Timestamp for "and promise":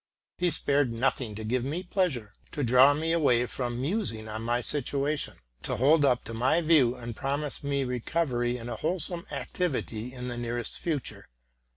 6.95-7.63